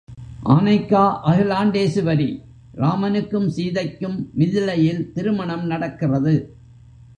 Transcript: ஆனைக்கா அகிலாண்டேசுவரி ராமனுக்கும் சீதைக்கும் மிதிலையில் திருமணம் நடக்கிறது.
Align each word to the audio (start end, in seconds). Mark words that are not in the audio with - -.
ஆனைக்கா 0.53 1.01
அகிலாண்டேசுவரி 1.25 2.29
ராமனுக்கும் 2.75 3.47
சீதைக்கும் 3.55 4.17
மிதிலையில் 4.37 5.11
திருமணம் 5.11 5.65
நடக்கிறது. 5.65 6.35